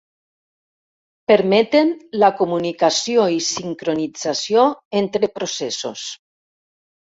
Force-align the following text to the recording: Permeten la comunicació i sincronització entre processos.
Permeten 1.31 1.91
la 2.23 2.31
comunicació 2.39 3.27
i 3.35 3.39
sincronització 3.49 4.67
entre 5.05 5.33
processos. 5.39 6.11